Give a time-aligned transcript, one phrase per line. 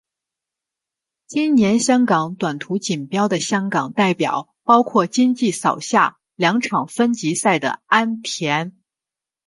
[1.27, 8.71] 今年香港短途锦标的香港代表包括今季扫下两场分级赛的安畋。